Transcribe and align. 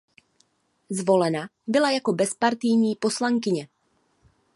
Zvolena 0.89 1.49
byla 1.67 1.91
jako 1.91 2.13
bezpartijní 2.13 2.95
poslankyně. 2.95 3.67